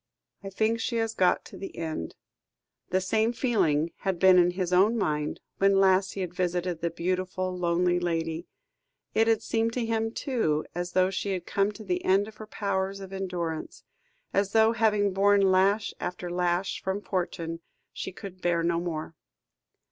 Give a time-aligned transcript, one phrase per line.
[0.43, 2.15] "I think she has got to the end."
[2.89, 6.89] The same feeling had been in his own mind when last he had visited the
[6.89, 8.47] beautiful, lonely lady;
[9.13, 12.37] it had seemed to him, too, as though she had come to the end of
[12.37, 13.83] her powers of endurance
[14.33, 17.59] as though, having borne lash after lash from fortune,
[17.93, 19.13] she could bear no more.